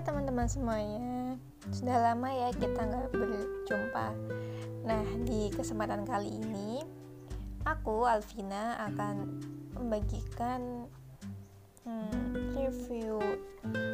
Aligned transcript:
teman-teman 0.00 0.48
semuanya. 0.48 1.36
Sudah 1.68 2.00
lama 2.00 2.32
ya 2.32 2.48
kita 2.56 2.80
nggak 2.88 3.12
berjumpa. 3.12 4.08
Nah 4.88 5.04
di 5.28 5.52
kesempatan 5.52 6.08
kali 6.08 6.40
ini 6.40 6.80
Aku, 7.62 8.02
Alvina, 8.10 8.74
akan 8.90 9.38
membagikan 9.78 10.90
hmm, 11.86 12.58
review 12.58 13.22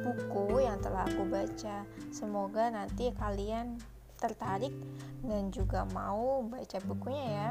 buku 0.00 0.64
yang 0.64 0.80
telah 0.80 1.04
aku 1.04 1.28
baca. 1.28 1.84
Semoga 2.08 2.72
nanti 2.72 3.12
kalian 3.12 3.76
tertarik 4.16 4.72
dan 5.20 5.52
juga 5.52 5.84
mau 5.92 6.40
baca 6.48 6.80
bukunya 6.88 7.24
ya. 7.28 7.48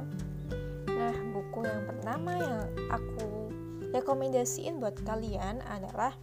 Nah 0.89 1.15
buku 1.29 1.61
yang 1.69 1.85
pertama 1.85 2.31
yang 2.41 2.61
aku 2.89 3.53
rekomendasiin 3.93 4.81
buat 4.81 4.97
kalian 5.05 5.61
adalah 5.69 6.17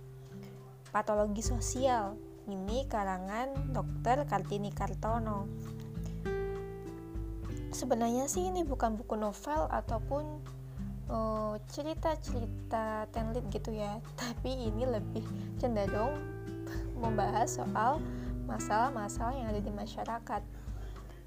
Patologi 0.96 1.44
Sosial. 1.44 2.16
Ini 2.48 2.88
karangan 2.88 3.68
Dr. 3.68 4.24
Kartini 4.24 4.72
Kartono. 4.72 5.44
Sebenarnya 7.68 8.24
sih 8.32 8.48
ini 8.48 8.64
bukan 8.64 8.96
buku 8.96 9.12
novel 9.12 9.68
ataupun 9.68 10.24
uh, 11.12 11.60
cerita-cerita 11.68 13.12
template 13.12 13.44
gitu 13.52 13.76
ya, 13.76 14.00
tapi 14.24 14.56
ini 14.56 14.88
lebih 14.88 15.20
cenderung 15.60 16.16
membahas 17.04 17.60
soal 17.60 18.00
masalah-masalah 18.48 19.36
yang 19.36 19.52
ada 19.52 19.60
di 19.60 19.72
masyarakat, 19.76 20.40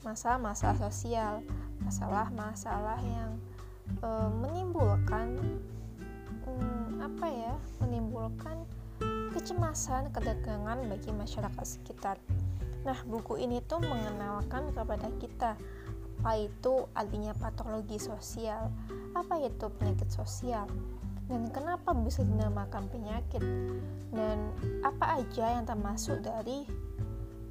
masalah-masalah 0.01 0.81
sosial, 0.81 1.45
masalah-masalah 1.85 2.97
yang 3.05 3.37
uh, 4.01 4.33
menimbulkan 4.33 5.37
um, 6.49 7.05
apa 7.05 7.29
ya, 7.29 7.53
menimbulkan 7.85 8.65
kecemasan, 9.29 10.09
kedatangan 10.11 10.85
bagi 10.89 11.13
masyarakat 11.13 11.65
sekitar. 11.65 12.17
Nah, 12.83 12.97
buku 13.05 13.37
ini 13.39 13.61
tuh 13.63 13.79
mengenalkan 13.83 14.73
kepada 14.73 15.07
kita 15.21 15.53
apa 16.19 16.35
itu 16.35 16.83
artinya 16.91 17.31
patologi 17.31 17.95
sosial, 17.95 18.67
apa 19.15 19.39
itu 19.39 19.71
penyakit 19.79 20.11
sosial, 20.11 20.67
dan 21.31 21.47
kenapa 21.47 21.95
bisa 21.95 22.27
dinamakan 22.27 22.91
penyakit, 22.91 23.39
dan 24.11 24.51
apa 24.83 25.23
aja 25.23 25.55
yang 25.55 25.63
termasuk 25.63 26.19
dari 26.19 26.67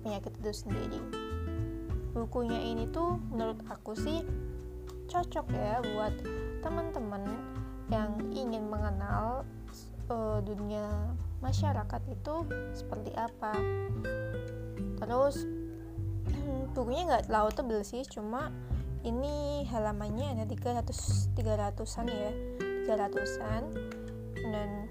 penyakit 0.04 0.36
itu 0.36 0.52
sendiri. 0.52 1.00
Bukunya 2.12 2.60
ini 2.60 2.92
tuh 2.92 3.16
menurut 3.32 3.56
aku 3.72 3.96
sih 3.96 4.20
cocok 5.08 5.46
ya 5.56 5.80
buat 5.96 6.12
teman-teman 6.60 7.24
yang 7.88 8.12
ingin 8.36 8.68
mengenal 8.68 9.48
uh, 10.10 10.40
dunia 10.42 11.14
masyarakat 11.40 12.02
itu 12.10 12.34
seperti 12.74 13.14
apa. 13.14 13.54
Terus 14.98 15.46
bukunya 16.74 17.08
nggak 17.08 17.24
terlalu 17.30 17.50
tebel 17.54 17.80
sih 17.86 18.04
cuma 18.08 18.50
ini 19.06 19.62
halamannya 19.70 20.42
ada 20.42 20.44
300 20.44 21.38
300-an 21.38 22.06
ya 22.10 22.32
300-an 22.90 23.62
dan 24.34 24.90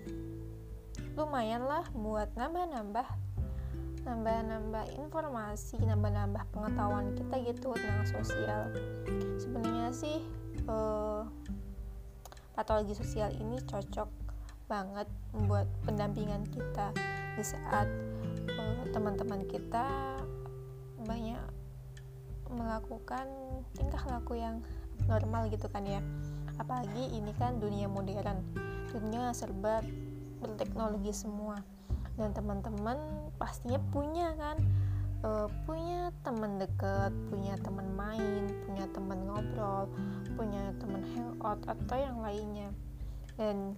lumayan 1.17 1.65
lah 1.65 1.83
buat 1.91 2.31
nambah-nambah 2.38 3.07
nambah-nambah 4.07 4.85
informasi 4.95 5.75
nambah-nambah 5.83 6.43
pengetahuan 6.55 7.11
kita 7.11 7.35
gitu 7.43 7.75
tentang 7.75 8.07
sosial. 8.07 8.71
Sebenarnya 9.35 9.91
sih 9.91 10.23
uh, 10.71 11.27
patologi 12.55 12.95
sosial 12.95 13.35
ini 13.35 13.59
cocok 13.67 14.27
banget 14.67 15.07
membuat 15.31 15.67
pendampingan 15.87 16.43
kita. 16.51 16.91
Di 17.39 17.43
saat 17.43 17.87
uh, 18.51 18.83
teman-teman 18.91 19.47
kita 19.47 19.88
banyak 21.07 21.39
melakukan 22.51 23.27
tingkah 23.75 24.03
laku 24.07 24.39
yang 24.39 24.59
normal 25.07 25.47
gitu 25.47 25.72
kan 25.72 25.88
ya. 25.88 26.03
Apalagi 26.59 27.16
ini 27.16 27.31
kan 27.39 27.59
dunia 27.59 27.88
modern 27.88 28.44
dunia 28.91 29.31
serba 29.31 29.83
berteknologi 30.44 31.16
semua. 31.16 31.63
Dan 32.17 32.33
teman-teman 32.33 32.97
pastinya 33.38 33.77
punya 33.94 34.33
kan 34.35 34.57
uh, 35.23 35.47
punya 35.63 36.09
teman 36.25 36.57
dekat 36.57 37.13
punya 37.29 37.53
teman 37.61 37.94
main 37.94 38.50
punya 38.66 38.89
teman 38.89 39.22
ngobrol 39.29 39.85
punya 40.33 40.73
teman 40.81 41.06
hangout 41.13 41.61
atau 41.63 41.97
yang 41.97 42.17
lainnya. 42.19 42.73
Dan 43.38 43.77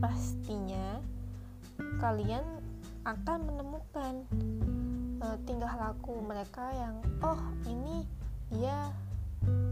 pastinya 0.00 1.00
kalian 1.98 2.44
akan 3.02 3.38
menemukan 3.46 4.26
uh, 5.22 5.36
tingkah 5.46 5.74
laku 5.74 6.22
mereka 6.22 6.70
yang 6.74 7.02
oh 7.22 7.40
ini 7.66 8.06
dia 8.50 8.90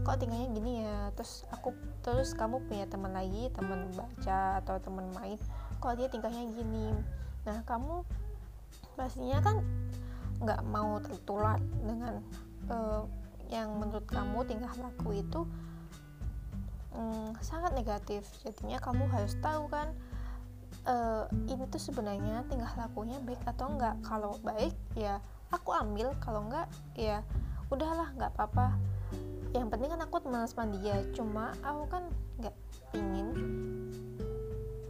kok 0.03 0.19
tinggalnya 0.19 0.49
gini 0.51 0.71
ya? 0.83 0.97
Terus 1.15 1.47
aku 1.51 1.71
terus 2.03 2.35
kamu 2.35 2.59
punya 2.67 2.85
teman 2.91 3.15
lagi 3.15 3.47
teman 3.55 3.87
baca 3.95 4.59
atau 4.59 4.75
teman 4.83 5.07
main 5.15 5.39
kok 5.79 5.95
dia 5.95 6.11
tingkahnya 6.11 6.51
gini? 6.51 6.91
Nah 7.47 7.63
kamu 7.63 8.03
pastinya 8.99 9.39
kan 9.39 9.63
nggak 10.41 10.61
mau 10.67 10.99
tertular 10.99 11.61
dengan 11.85 12.19
uh, 12.67 13.05
yang 13.51 13.77
menurut 13.77 14.07
kamu 14.09 14.43
tingkah 14.47 14.73
laku 14.79 15.21
itu 15.21 15.47
hmm, 16.95 17.39
sangat 17.43 17.71
negatif. 17.75 18.27
Jadinya 18.43 18.79
kamu 18.79 19.07
harus 19.11 19.35
tahu 19.39 19.67
kan 19.67 19.91
uh, 20.87 21.25
ini 21.49 21.63
tuh 21.67 21.81
sebenarnya 21.81 22.45
tingkah 22.47 22.71
lakunya 22.77 23.17
baik 23.23 23.41
atau 23.47 23.71
enggak. 23.71 23.95
Kalau 24.05 24.37
baik 24.43 24.75
ya 24.95 25.19
aku 25.51 25.75
ambil. 25.75 26.13
Kalau 26.23 26.47
enggak 26.47 26.67
ya 26.95 27.23
udahlah 27.71 28.11
nggak 28.15 28.31
apa-apa. 28.37 28.75
Yang 29.51 29.67
penting 29.67 29.89
kan 29.91 30.01
aku 30.03 30.17
teman 30.23 30.69
dia 30.79 30.97
cuma 31.11 31.51
aku 31.59 31.83
kan 31.91 32.03
nggak 32.39 32.55
ingin 32.95 33.27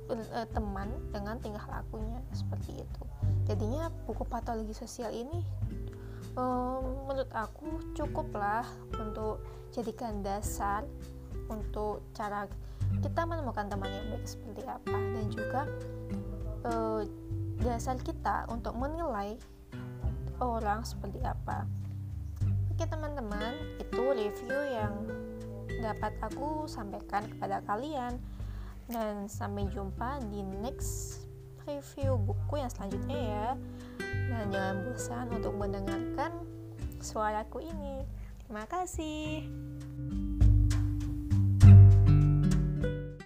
uh, 0.10 0.48
teman 0.52 0.90
dengan 1.10 1.38
tingkah 1.42 1.66
lakunya 1.70 2.20
seperti 2.34 2.82
itu. 2.82 3.04
Jadinya 3.50 3.90
buku 4.06 4.24
patologi 4.28 4.78
sosial 4.78 5.12
ini 5.12 5.42
um, 6.38 7.08
menurut 7.08 7.32
aku 7.34 7.82
cukuplah 7.96 8.66
untuk 8.96 9.42
jadikan 9.72 10.22
dasar 10.22 10.86
untuk 11.52 12.02
cara 12.16 12.48
kita 13.04 13.28
menemukan 13.28 13.68
teman 13.68 13.92
yang 13.92 14.08
baik 14.16 14.26
seperti 14.28 14.62
apa 14.64 14.98
dan 14.98 15.26
juga 15.32 15.62
uh, 16.68 17.02
dasar 17.62 18.00
kita 18.02 18.50
untuk 18.50 18.74
menilai 18.76 19.38
orang 20.42 20.82
seperti 20.82 21.22
apa. 21.22 21.70
Oke 22.74 22.90
teman-teman, 22.90 23.78
itu 23.78 24.02
review 24.02 24.60
yang 24.74 25.06
dapat 25.82 26.18
aku 26.26 26.66
sampaikan 26.66 27.30
kepada 27.30 27.62
kalian 27.70 28.18
dan 28.90 29.30
sampai 29.30 29.70
jumpa 29.70 30.20
di 30.34 30.42
next 30.62 31.24
review 31.70 32.18
buku 32.18 32.58
yang 32.58 32.72
selanjutnya 32.74 33.20
ya. 33.22 33.48
Dan 34.02 34.46
jangan 34.50 34.78
bosan 34.88 35.26
untuk 35.30 35.54
mendengarkan 35.56 36.32
suaraku 37.00 37.62
ini. 37.62 38.02
Terima 38.42 38.66
kasih. 38.66 39.46